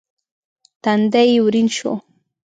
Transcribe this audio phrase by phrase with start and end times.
[0.83, 1.91] تندی يې ورين شو.